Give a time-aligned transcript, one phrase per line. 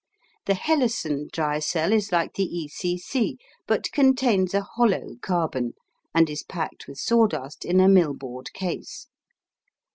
[0.47, 2.67] The Hellesen dry cell is like the "E.
[2.69, 2.97] C.
[2.97, 5.73] C.," but contains a hollow carbon,
[6.15, 9.05] and is packed with sawdust in a millboard case.